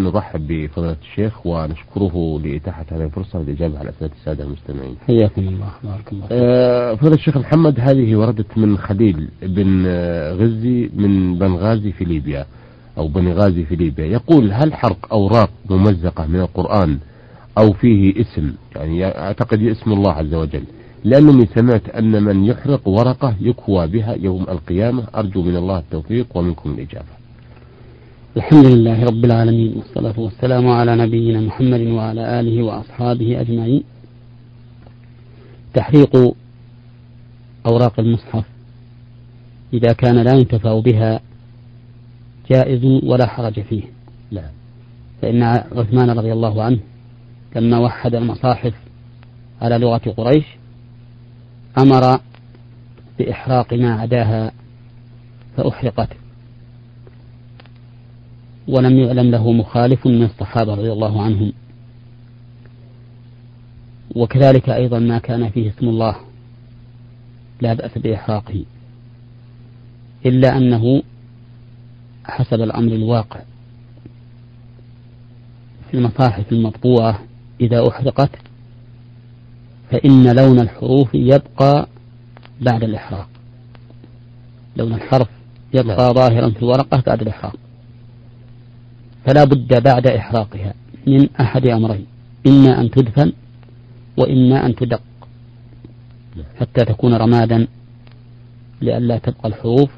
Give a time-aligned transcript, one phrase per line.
[0.00, 4.96] نرحب بفضيلة الشيخ ونشكره لإتاحة هذه الفرصة للإجابة على أسئلة السادة المستمعين.
[5.06, 6.26] حياكم الله بارك الله.
[6.30, 9.86] آه فضيلة الشيخ محمد هذه وردت من خليل بن
[10.32, 12.46] غزي من بنغازي في ليبيا
[12.98, 16.98] أو بنغازي في ليبيا يقول هل حرق أوراق ممزقة من القرآن
[17.58, 20.64] أو فيه اسم يعني أعتقد اسم الله عز وجل
[21.04, 26.70] لأنني سمعت أن من يحرق ورقة يكوى بها يوم القيامة أرجو من الله التوفيق ومنكم
[26.70, 27.19] الإجابة.
[28.36, 33.82] الحمد لله رب العالمين والصلاة والسلام على نبينا محمد وعلى آله وأصحابه أجمعين.
[35.74, 36.34] تحريق
[37.66, 38.44] أوراق المصحف
[39.72, 41.20] إذا كان لا ينتفع بها
[42.50, 43.82] جائز ولا حرج فيه.
[44.30, 44.50] لا.
[45.22, 46.78] فإن عثمان رضي الله عنه
[47.56, 48.74] لما وحد المصاحف
[49.62, 50.44] على لغة قريش
[51.78, 52.20] أمر
[53.18, 54.52] بإحراق ما عداها
[55.56, 56.08] فأحرقت
[58.70, 61.52] ولم يعلم له مخالف من الصحابة رضي الله عنهم.
[64.16, 66.16] وكذلك أيضا ما كان فيه اسم الله
[67.60, 68.64] لا بأس بإحراقه
[70.26, 71.02] إلا أنه
[72.24, 73.40] حسب الأمر الواقع
[75.90, 77.20] في المصاحف المطبوعة
[77.60, 78.30] إذا أحرقت
[79.90, 81.88] فإن لون الحروف يبقى
[82.60, 83.28] بعد الإحراق.
[84.76, 85.28] لون الحرف
[85.74, 86.14] يبقى نعم.
[86.14, 87.56] ظاهرا في الورقة بعد الإحراق.
[89.26, 90.74] فلا بد بعد إحراقها
[91.06, 92.06] من أحد أمرين
[92.46, 93.32] إما أن تدفن
[94.16, 95.02] وإما أن تدق
[96.60, 97.66] حتى تكون رمادا
[98.82, 99.90] لئلا تبقى الحروف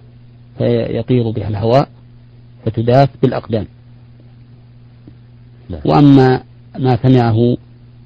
[0.59, 1.89] فيطير بها الهواء
[2.67, 3.67] فتداس بالأقدام
[5.71, 5.81] نعم.
[5.85, 6.43] وأما
[6.79, 7.57] ما سمعه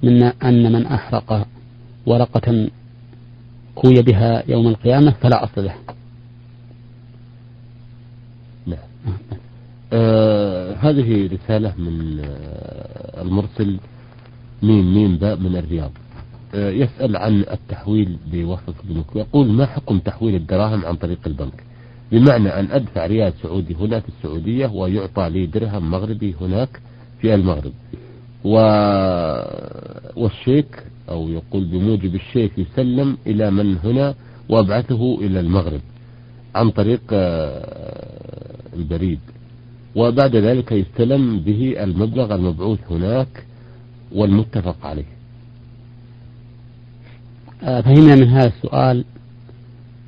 [0.02, 1.46] من أن من أحرق
[2.06, 2.68] ورقة
[3.74, 5.74] كوي بها يوم القيامة فلا أصل له
[8.66, 8.78] نعم.
[9.92, 13.78] آه هذه رسالة من آه المرسل
[14.62, 15.90] ميم ميم باء من الرياض.
[16.54, 21.64] آه يسأل عن التحويل بوسط البنوك يقول ما حكم تحويل الدراهم عن طريق البنك؟
[22.12, 26.80] بمعنى أن أدفع ريال سعودي هنا في السعودية ويعطى لي درهم مغربي هناك
[27.20, 27.72] في المغرب.
[28.44, 28.56] و...
[30.16, 34.14] والشيك أو يقول بموجب الشيك يسلم إلى من هنا
[34.48, 35.80] وأبعثه إلى المغرب
[36.54, 37.00] عن طريق
[38.74, 39.20] البريد.
[39.96, 43.44] وبعد ذلك يستلم به المبلغ المبعوث هناك
[44.12, 45.16] والمتفق عليه.
[47.62, 49.04] آه، فهمنا من هذا السؤال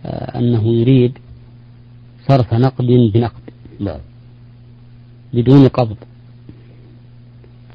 [0.05, 1.19] آه، أنه يريد
[2.29, 3.43] صرف نقد بنقد.
[3.81, 4.01] نعم.
[5.35, 5.97] بدون قبض.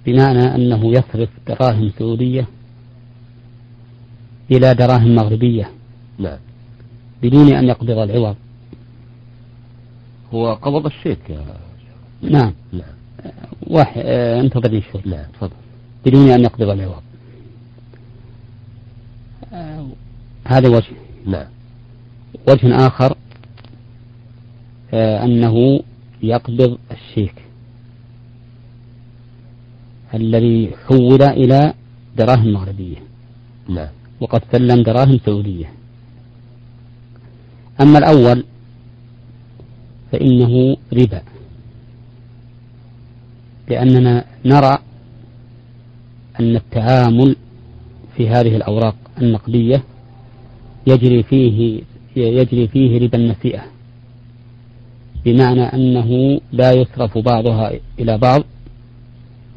[0.06, 2.48] بمعنى أنه يصرف دراهم سعودية
[4.52, 5.70] إلى دراهم مغربية.
[6.20, 6.38] نعم.
[7.24, 8.36] بدون أن يقبض العوض.
[10.34, 11.73] هو قبض الشيك يا
[12.24, 12.54] نعم.
[12.74, 12.94] نعم.
[13.68, 15.02] واحد آه انتظرني شوي.
[15.06, 15.52] نعم تفضل.
[16.06, 17.02] بدون أن يقبض العوض
[19.54, 19.88] آه
[20.46, 20.96] هذا وجه.
[21.26, 21.48] نعم.
[22.48, 23.18] وجه آخر
[24.94, 25.80] آه أنه
[26.24, 27.36] يقبض الشيك
[30.14, 31.74] الذي حول إلى
[32.18, 32.98] دراهم مغربية.
[33.70, 33.90] نعم.
[34.22, 35.72] وقد سلم دراهم سعودية.
[37.82, 38.44] أما الأول
[40.12, 41.22] فإنه ربا.
[43.70, 44.78] لأننا نرى
[46.40, 47.36] أن التعامل
[48.18, 49.84] في هذه الأوراق النقدية
[50.88, 51.82] يجري فيه
[52.16, 53.64] يجري فيه ربا النسيئة
[55.26, 58.44] بمعنى أنه لا يصرف بعضها إلى بعض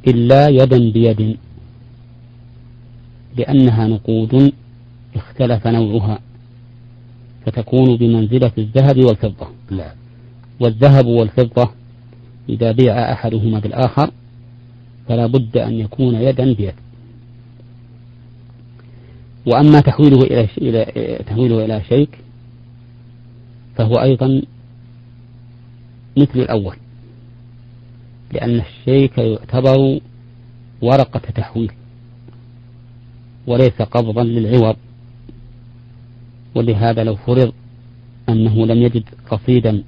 [0.06, 1.36] إلا يدا بيد
[3.36, 4.52] لأنها نقود
[5.16, 6.18] اختلف نوعها
[7.46, 9.46] فتكون بمنزلة الذهب والفضة.
[9.70, 9.94] نعم.
[10.60, 11.70] والذهب والفضة
[12.48, 14.10] إذا بيع أحدهما بالآخر
[15.08, 16.74] فلا بد أن يكون يدا بيد.
[19.46, 22.18] وأما تحويله إلى إلى تحويله إلى شيك
[23.76, 24.42] فهو أيضا
[26.16, 26.76] مثل الأول
[28.32, 30.00] لأن الشيك يعتبر
[30.82, 31.72] ورقة تحويل
[33.46, 34.76] وليس قبضا للعوض.
[36.54, 37.52] ولهذا لو فرض
[38.28, 39.82] أنه لم يجد رصيدا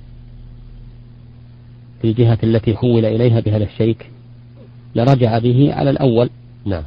[2.03, 4.11] في الجهة التي حول إليها بهذا الشيك
[4.95, 6.31] لرجع به على الأول.
[6.67, 6.83] نعم.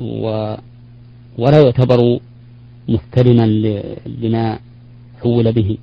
[0.00, 0.54] و
[1.38, 2.18] ولا يعتبر
[2.88, 3.46] مستلما
[4.06, 4.58] لما
[5.22, 5.78] حول به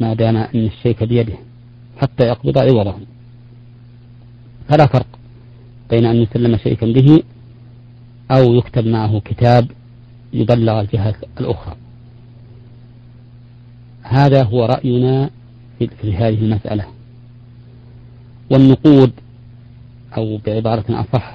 [0.00, 1.34] ما دام أن الشيك بيده
[1.96, 2.94] حتى يقبض عوضه.
[4.68, 5.06] فلا فرق
[5.90, 7.22] بين أن يسلم شيئا به
[8.30, 9.70] أو يكتب معه كتاب
[10.32, 11.76] يبلغ الجهة الأخرى.
[14.02, 15.30] هذا هو رأينا
[15.78, 16.86] في هذه المسألة
[18.50, 19.12] والنقود
[20.16, 21.34] أو بعبارة أصح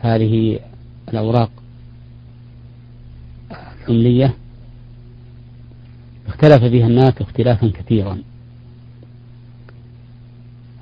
[0.00, 0.58] هذه
[1.08, 1.50] الأوراق
[3.50, 4.34] الحملية
[6.26, 8.22] اختلف فيها الناس اختلافا كثيرا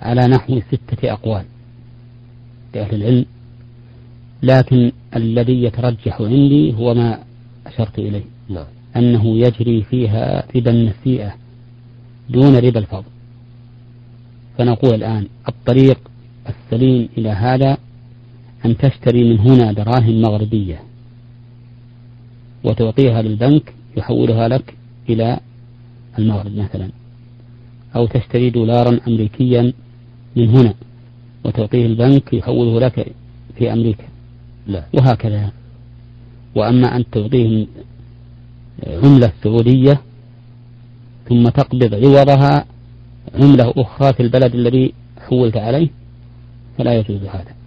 [0.03, 1.45] على نحو ستة أقوال
[2.75, 3.27] لأهل العلم
[4.43, 7.19] لكن الذي يترجح عندي هو ما
[7.67, 8.78] أشرت إليه نعم.
[8.97, 11.35] أنه يجري فيها ربا النسيئة
[12.31, 13.11] دون ربا الفضل.
[14.59, 15.99] فنقول الآن الطريق
[16.49, 17.77] السليم إلى هذا
[18.65, 20.81] أن تشتري من هنا دراهم مغربية
[22.65, 24.75] وتعطيها للبنك يحولها لك
[25.09, 25.41] إلى
[26.19, 26.91] المغرب مثلا.
[27.97, 29.73] أو تشتري دولارا أمريكيا
[30.37, 30.75] من هنا
[31.45, 33.13] وتعطيه البنك يحوله لك
[33.59, 34.05] في أمريكا.
[34.67, 34.85] لا.
[34.95, 35.53] وهكذا.
[36.55, 37.67] وأما أن تعطيه
[38.87, 40.01] عملة سعودية
[41.29, 42.65] ثم تقبض عوضها
[43.35, 44.93] عملة أخرى في البلد الذي
[45.29, 45.89] حولت عليه
[46.79, 47.59] فلا يجوز هذا.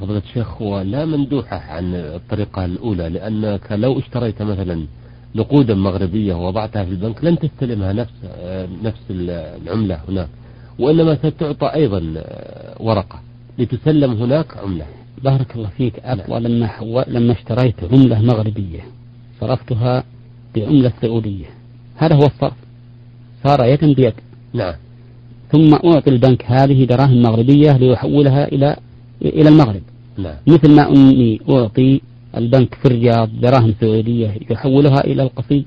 [0.00, 4.86] فضيلة الشيخ هو لا مندوحة عن الطريقة الأولى لأنك لو اشتريت مثلا
[5.34, 8.12] نقودا مغربية ووضعتها في البنك لن تستلمها نفس
[8.82, 10.28] نفس العملة هناك
[10.78, 12.00] وإنما ستعطى أيضا
[12.80, 13.20] ورقة
[13.58, 14.86] لتسلم هناك عملة.
[15.22, 17.02] بارك الله فيك أقوى لما حو...
[17.06, 18.80] لما اشتريت عملة مغربية.
[19.40, 20.04] صرفتها
[20.54, 21.46] بعملة سعودية.
[21.96, 22.56] هذا هو الصرف.
[23.44, 24.14] صار يدا بيد.
[24.52, 24.74] نعم.
[25.52, 28.76] ثم أعطي البنك هذه دراهم مغربية ليحولها إلى
[29.22, 29.82] إلى المغرب.
[30.18, 30.34] نعم.
[30.46, 32.00] مثل ما أني أعطي
[32.36, 35.64] البنك في الرياض دراهم سعودية يحولها إلى القصيد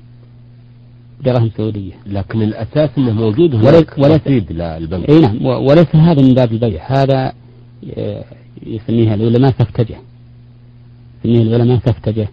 [1.24, 1.92] دراهم سعودية.
[2.06, 5.10] لكن الأساس أنه موجود هناك وليس رصيد للبنك.
[5.10, 5.46] أي نعم.
[5.46, 7.02] وليس هذا من باب البيع.
[7.02, 7.32] هذا
[7.96, 8.24] آه،
[8.66, 9.96] يسميها العلماء سفتجة.
[11.24, 12.28] يسميها العلماء سفتجة.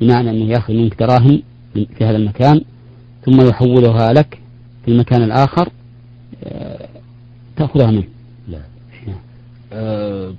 [0.00, 1.42] بمعنى أنه يأخذ منك دراهم
[1.74, 2.60] في هذا المكان
[3.24, 4.38] ثم يحولها لك
[4.84, 5.68] في المكان الآخر
[6.44, 6.88] آه،
[7.56, 8.04] تأخذها منه.
[8.48, 8.60] نعم.
[9.72, 10.34] آه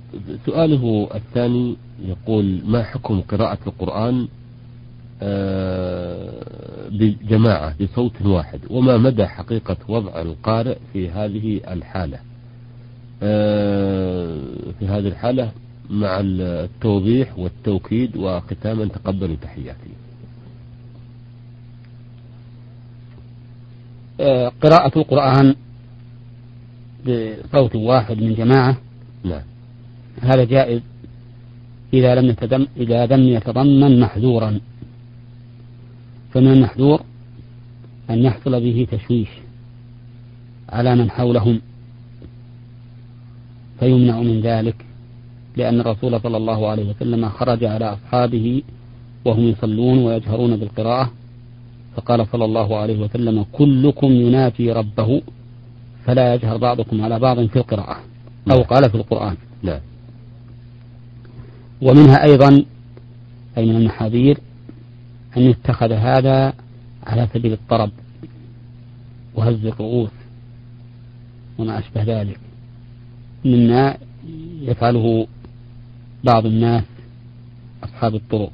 [0.46, 1.76] سؤاله الثاني
[2.06, 4.28] يقول ما حكم قراءة القرآن
[5.22, 6.42] آه
[6.90, 12.18] بجماعة بصوت واحد؟ وما مدى حقيقة وضع القارئ في هذه الحالة؟
[13.22, 14.38] آه
[14.78, 15.52] في هذه الحالة
[15.92, 19.90] مع التوضيح والتوكيد وختاما تقبلوا تحياتي.
[24.20, 25.54] آه، قراءة القرآن
[27.04, 28.76] بصوت واحد من جماعة.
[29.24, 29.42] نعم.
[30.20, 30.80] هذا جائز
[31.94, 34.60] إذا لم يتدم إذا لم يتضمن محذورا.
[36.34, 37.02] فمن المحذور
[38.10, 39.28] أن يحصل به تشويش
[40.68, 41.60] على من حولهم
[43.80, 44.91] فيمنع من ذلك.
[45.56, 48.62] لأن الرسول صلى الله عليه وسلم خرج على أصحابه
[49.24, 51.10] وهم يصلون ويجهرون بالقراءة.
[51.96, 55.22] فقال صلى الله عليه وسلم كلكم يناجي ربه
[56.04, 57.96] فلا يجهر بعضكم على بعض في القراءة.
[58.50, 58.62] أو نعم.
[58.62, 59.36] قال في القرآن.
[59.62, 59.80] نعم.
[61.82, 62.64] ومنها أيضا
[63.58, 64.38] أي من المحاذير
[65.36, 66.52] أن يتخذ هذا
[67.06, 67.90] على سبيل الطرب
[69.34, 70.10] وهز الرؤوس
[71.58, 72.40] وما أشبه ذلك
[73.44, 73.96] مما
[74.60, 75.26] يفعله
[76.24, 76.84] بعض الناس
[77.84, 78.50] أصحاب الطرق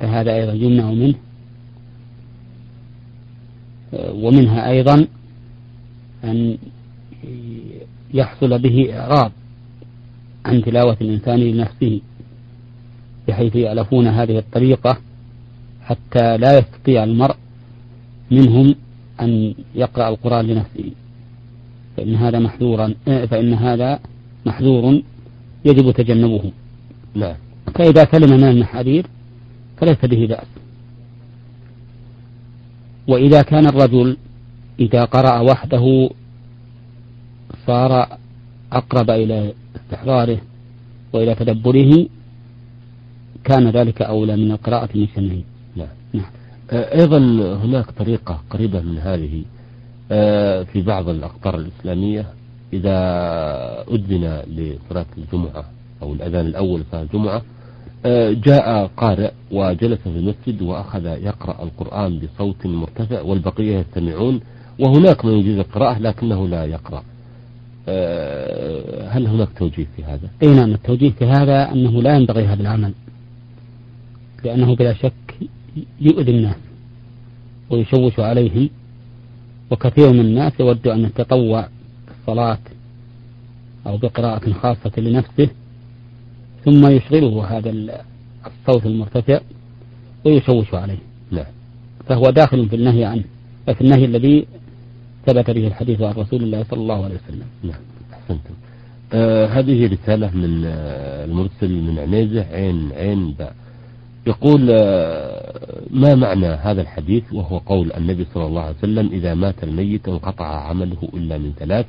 [0.00, 1.14] فهذا أيضا يمنع منه.
[3.92, 5.06] ومنها أيضا
[6.24, 6.58] أن
[8.14, 9.32] يحصل به إعراض
[10.44, 12.00] عن تلاوة الإنسان لنفسه
[13.28, 14.98] بحيث يألفون هذه الطريقة
[15.82, 17.36] حتى لا يستطيع المرء
[18.30, 18.74] منهم
[19.20, 20.90] أن يقرأ القرآن لنفسه.
[21.96, 24.00] فإن هذا محذورا فإن هذا
[24.46, 25.02] محذور
[25.66, 26.52] يجب تجنبه.
[27.14, 27.34] نعم.
[27.74, 29.06] فإذا سلم من المحاذير
[29.76, 30.46] فليس به بأس.
[33.08, 34.16] وإذا كان الرجل
[34.80, 36.10] إذا قرأ وحده
[37.66, 38.18] صار
[38.72, 40.40] أقرب إلى استحضاره
[41.12, 42.06] وإلى تدبره
[43.44, 45.42] كان ذلك أولى من القراءة من سمعه
[45.76, 45.88] نعم.
[46.12, 46.30] نعم.
[46.70, 47.18] آه، أيضا
[47.64, 49.44] هناك طريقة قريبة من هذه
[50.10, 52.26] آه، في بعض الأقطار الإسلامية.
[52.72, 52.98] إذا
[53.90, 55.64] أذن لصلاة الجمعة
[56.02, 57.42] أو الأذان الأول لصلاة الجمعة
[58.06, 64.40] آه، جاء قارئ وجلس في المسجد وأخذ يقرأ القرآن بصوت مرتفع والبقية يستمعون
[64.78, 67.02] وهناك من يجيز القراءة لكنه لا يقرأ
[69.08, 72.92] هل هناك توجيه في هذا؟ أي نعم التوجيه في هذا أنه لا ينبغي هذا العمل
[74.44, 75.34] لأنه بلا شك
[76.00, 76.56] يؤذي الناس
[77.70, 78.70] ويشوش عليهم
[79.70, 81.68] وكثير من الناس يود أن يتطوع
[82.26, 82.58] بالصلاة
[83.86, 85.48] أو بقراءة خاصة لنفسه
[86.64, 87.70] ثم يشغله هذا
[88.46, 89.40] الصوت المرتفع
[90.24, 90.98] ويشوش عليه.
[91.30, 91.52] نعم
[92.06, 93.24] فهو داخل في النهي عنه
[93.66, 94.46] في النهي الذي
[95.26, 97.46] ثبت به الحديث عن رسول الله صلى الله عليه وسلم.
[97.62, 97.80] نعم
[98.12, 98.54] أحسنتم.
[99.12, 103.54] آه هذه رسالة من آه المرسل من عنيزة عين عين باء.
[104.26, 109.64] يقول آه ما معنى هذا الحديث؟ وهو قول النبي صلى الله عليه وسلم إذا مات
[109.64, 111.86] الميت انقطع عمله إلا من ثلاث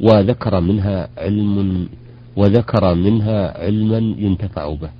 [0.00, 1.88] وذكر منها علم
[2.36, 4.90] وذكر منها علما ينتفع به.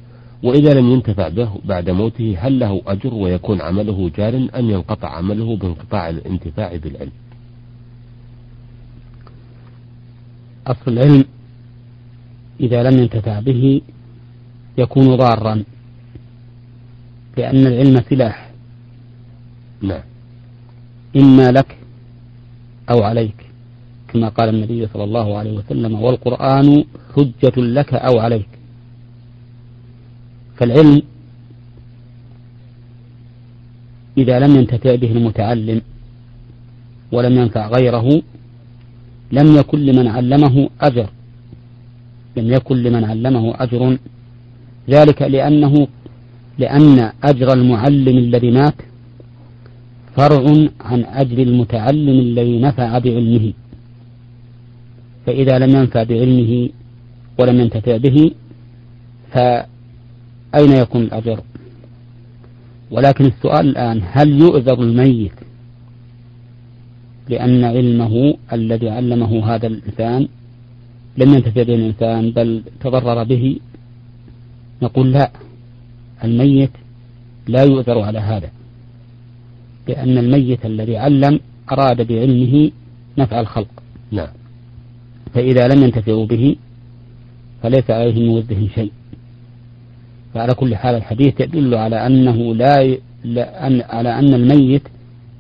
[0.42, 5.56] وإذا لم ينتفع به بعد موته هل له أجر ويكون عمله جار أم ينقطع عمله
[5.56, 7.12] بانقطاع الانتفاع بالعلم؟
[10.66, 11.24] أصل العلم
[12.60, 13.80] إذا لم ينتفع به
[14.78, 15.64] يكون ضارا
[17.36, 18.50] لأن العلم سلاح.
[19.82, 20.02] نعم.
[21.16, 21.76] إما لك
[22.90, 23.45] أو عليك.
[24.16, 26.68] كما قال النبي صلى الله عليه وسلم والقرآن
[27.14, 28.48] حجة لك أو عليك.
[30.56, 31.02] فالعلم
[34.18, 35.80] إذا لم ينتفع به المتعلم
[37.12, 38.22] ولم ينفع غيره
[39.32, 41.08] لم يكن لمن علمه أجر.
[42.36, 43.98] لم يكن لمن علمه أجر.
[44.88, 45.74] ذلك لأنه
[46.58, 48.78] لأن أجر المعلم الذي مات
[50.16, 50.44] فرع
[50.80, 53.52] عن أجر المتعلم الذي نفع بعلمه.
[55.26, 56.68] فإذا لم ينفع بعلمه
[57.38, 58.30] ولم ينتفع به
[59.32, 61.40] فأين يكون الأجر؟
[62.90, 65.32] ولكن السؤال الآن هل يؤذر الميت
[67.28, 70.28] لأن علمه الذي علمه هذا الإنسان
[71.18, 73.58] لم ينتفع به الإنسان بل تضرر به؟
[74.82, 75.30] نقول لا.
[76.24, 76.70] الميت
[77.48, 78.50] لا يؤثر على هذا
[79.88, 81.40] لأن الميت الذي علم
[81.72, 82.70] أراد بعلمه
[83.18, 83.82] نفع الخلق.
[84.10, 84.45] نعم.
[85.34, 86.56] فإذا لم ينتفعوا به
[87.62, 88.92] فليس عليه من وزه شيء.
[90.34, 93.00] فعلى كل حال الحديث يدل على أنه لا, ي...
[93.24, 93.80] لا أن...
[93.80, 94.82] على أن الميت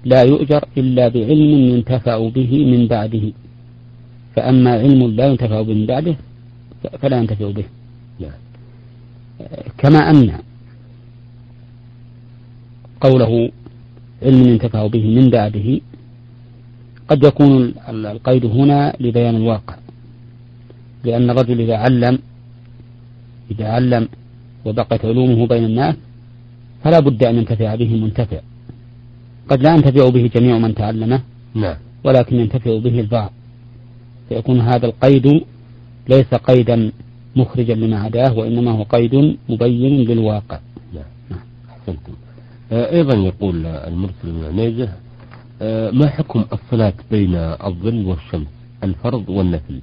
[0.04, 3.32] لا يؤجر إلا بعلم ينتفع به من بعده.
[4.36, 6.16] فأما علم لا ينتفع به من بعده
[7.00, 7.64] فلا ينتفع به.
[8.20, 8.38] نعم.
[9.78, 10.32] كما أن
[13.00, 13.50] قوله
[14.22, 15.80] علم ينتفع به من بعده
[17.08, 19.76] قد يكون القيد هنا لبيان الواقع.
[21.04, 22.18] لأن الرجل إذا علم
[23.50, 24.08] إذا علم
[24.64, 25.94] وبقت علومه بين الناس
[26.84, 28.40] فلا بد أن ينتفع به منتفع
[29.48, 31.20] قد لا ينتفع به جميع من تعلمه
[31.54, 31.76] نعم.
[32.04, 33.32] ولكن ينتفع به البعض.
[34.28, 35.44] فيكون هذا القيد
[36.08, 36.92] ليس قيدا
[37.36, 40.58] مخرجا لما عداه وإنما هو قيد مبين للواقع.
[40.94, 41.38] نعم.
[41.70, 42.12] أحسنتم.
[42.72, 44.88] آه أيضا يقول المرسل من عنيزة
[45.92, 48.46] ما حكم الصلاة بين الظل والشمس؟
[48.84, 49.80] الفرض والنفل.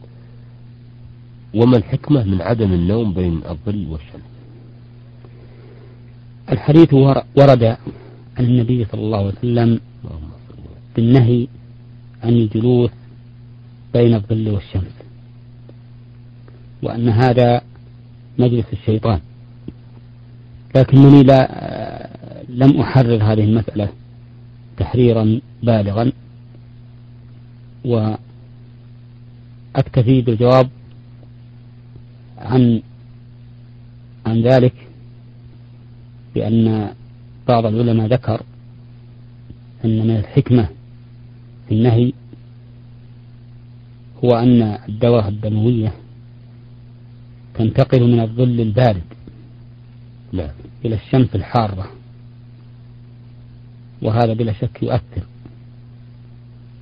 [1.54, 4.34] وما الحكمة من عدم النوم بين الظل والشمس؟
[6.52, 6.94] الحديث
[7.36, 7.64] ورد
[8.38, 9.80] عن النبي صلى الله عليه وسلم
[10.96, 11.48] بالنهي
[12.24, 12.92] عن الجلوس
[13.94, 14.94] بين الظل والشمس
[16.84, 17.62] وأن هذا
[18.40, 19.20] مجلس الشيطان.
[20.76, 22.10] لكنني لا
[22.50, 23.90] لم أحرر هذه المسألة.
[24.78, 26.12] تحريرا بالغا
[27.86, 28.22] وأكتفي
[30.22, 30.70] بالجواب
[32.38, 32.82] عن
[34.26, 34.74] عن ذلك
[36.36, 36.94] بأن
[37.48, 38.42] بعض العلماء ذكر
[39.86, 40.70] أن من الحكمة
[41.68, 42.14] في النهي
[44.24, 45.94] هو أن الدورة الدموية
[47.56, 49.04] تنتقل من الظل البارد
[50.34, 50.52] لا.
[50.86, 51.90] إلى الشمس الحارة
[54.04, 55.24] وهذا بلا شك يؤثر.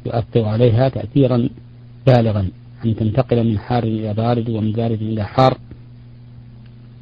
[0.06, 1.50] يؤثر عليها تأثيرا
[2.08, 2.50] بالغا.
[2.86, 5.58] أن تنتقل من حار إلى بارد ومن بارد إلى حار.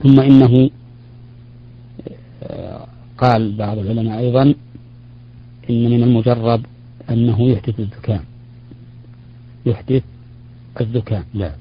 [0.04, 0.70] ثم إنه
[2.44, 2.86] آه،
[3.18, 4.44] قال بعض العلماء أيضا
[5.70, 6.62] إن من المجرب
[7.10, 8.24] أنه يحدث الزكام
[9.66, 10.04] يحدث
[10.82, 11.58] الزكام نعم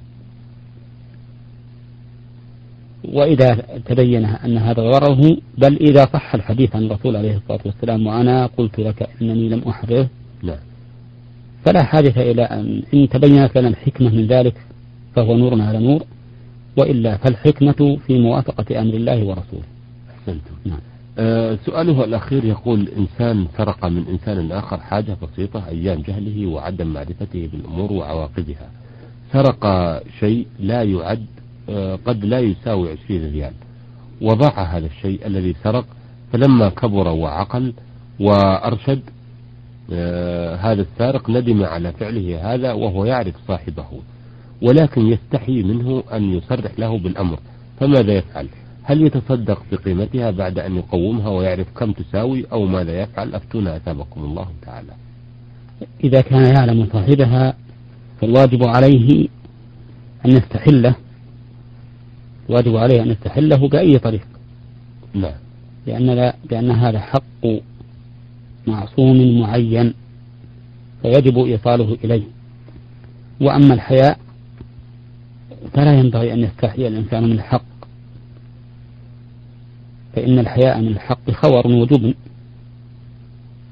[3.13, 3.55] وإذا
[3.87, 8.81] تبين أن هذا غرضه بل إذا صح الحديث عن الرسول عليه الصلاة والسلام وأنا قلت
[8.81, 10.09] لك إنني لم أحرره
[10.43, 10.59] نعم
[11.65, 14.55] فلا حاجة إلى أن إن تبينت لنا الحكمة من ذلك
[15.17, 16.03] فهو نور على نور
[16.77, 19.65] وإلا فالحكمة في موافقة أمر الله ورسوله.
[20.11, 20.55] أحسنتم.
[20.65, 20.79] نعم.
[21.19, 27.49] أه سؤاله الأخير يقول إنسان سرق من إنسان آخر حاجة بسيطة أيام جهله وعدم معرفته
[27.53, 28.71] بالأمور وعواقبها.
[29.33, 29.65] سرق
[30.21, 31.27] شيء لا يعد
[32.07, 33.53] قد لا يساوي عشرين ريال.
[34.21, 35.85] وضاع هذا الشيء الذي سرق
[36.33, 37.73] فلما كبر وعقل
[38.21, 39.01] وأرشد
[39.93, 43.87] آه هذا السارق ندم على فعله هذا وهو يعرف صاحبه
[44.63, 47.39] ولكن يستحي منه أن يصرح له بالأمر.
[47.81, 48.49] فماذا يفعل؟
[48.83, 54.47] هل يتصدق بقيمتها بعد أن يقومها ويعرف كم تساوي أو ماذا يفعل؟ أفتونا أثابكم الله
[54.63, 54.93] تعالى.
[56.05, 57.55] إذا كان يعلم صاحبها
[58.21, 59.29] فالواجب عليه
[60.27, 60.95] أن يستحله
[62.49, 64.27] الواجب عليه أن يستحله بأي طريق.
[65.15, 65.33] نعم.
[65.87, 67.47] لأن, لا لأن هذا حق
[68.67, 69.95] معصوم معين
[71.03, 72.23] فيجب إيصاله إليه.
[73.41, 74.19] وأما الحياء
[75.75, 77.65] فلا ينبغي أن يستحي الإنسان من الحق.
[80.17, 82.15] فإن الحياء من الحق خور وجبن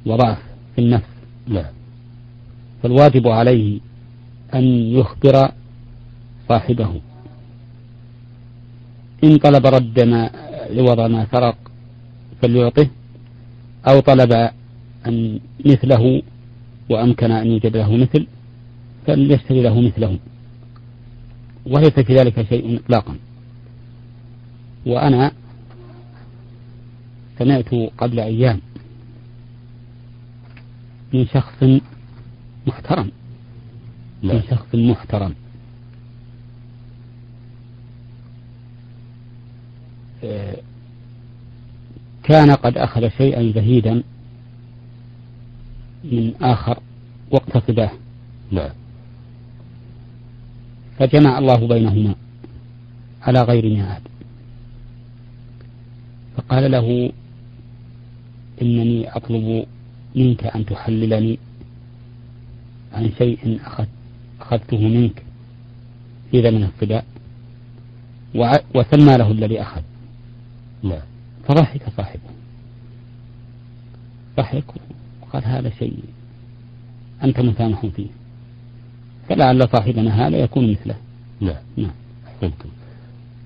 [0.06, 0.38] وضعف
[0.74, 1.08] في النفس.
[1.48, 1.72] نعم.
[2.82, 3.80] فالواجب عليه
[4.54, 5.48] أن يخبر
[6.48, 7.00] صاحبه.
[9.24, 10.30] إن طلب رد ما
[10.70, 11.56] عوض ما سرق
[12.42, 12.88] فليعطه
[13.88, 14.32] أو طلب
[15.06, 16.22] أن مثله
[16.90, 18.26] وأمكن أن يوجد له مثل
[19.06, 20.18] فليشتري له مثله.
[21.66, 23.16] وليس في ذلك شيء إطلاقا.
[24.86, 25.32] وأنا
[27.38, 28.60] سمعت قبل أيام
[31.12, 31.64] من شخص
[32.66, 33.10] محترم
[34.22, 35.34] من شخص محترم آه،
[42.22, 44.02] كان قد أخذ شيئا زهيدا
[46.04, 46.78] من آخر
[47.30, 47.90] وقت صباه
[48.50, 48.70] نعم.
[50.98, 52.14] فجمع الله بينهما
[53.22, 54.02] على غير ميعاد
[56.36, 57.12] فقال له
[58.62, 59.66] إنني أطلب
[60.14, 61.38] منك أن تحللني
[62.92, 63.86] عن شيء أخذ
[64.40, 65.22] أخذته منك
[66.30, 67.02] في زمن الصبا
[68.34, 69.80] وع- وسمى له الذي أخذ.
[70.82, 71.00] نعم.
[71.48, 72.30] فضحك صاحبه
[74.36, 74.64] ضحك
[75.22, 75.98] وقال هذا شيء
[77.24, 78.06] أنت مسامح فيه.
[79.28, 80.94] فلعل صاحبنا هذا يكون مثله.
[81.40, 81.62] نعم.
[81.76, 81.90] نعم.
[82.26, 82.68] أحسنتم.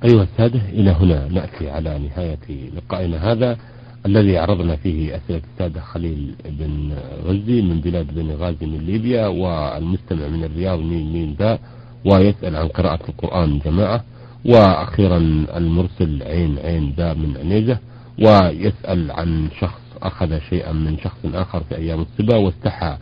[0.04, 3.58] أيها السادة إلى هنا نأتي على نهاية لقائنا هذا
[4.06, 6.92] الذي عرضنا فيه أسئلة السادة خليل بن
[7.24, 11.60] غزي من بلاد بن غازي من ليبيا والمستمع من الرياض مين مين باء
[12.04, 14.04] ويسأل عن قراءة القرآن جماعة.
[14.44, 15.16] وأخيرا
[15.56, 17.78] المرسل عين عين باء من عنيزة
[18.18, 22.96] ويسأل عن شخص أخذ شيئا من شخص آخر في أيام الصبا واستحى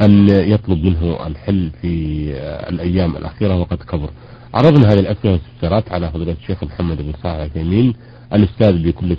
[0.00, 2.24] أن يطلب منه الحل في
[2.68, 4.10] الأيام الأخيرة وقد كبر.
[4.54, 7.94] عرضنا هذه الأسئلة والاستفسارات على فضيلة الشيخ محمد بن صالح العثيمين
[8.32, 9.16] الأستاذ بكلية